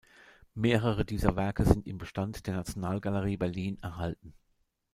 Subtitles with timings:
[0.55, 4.33] Mehrere dieser Werke sind im Bestand der Nationalgalerie Berlin erhalten.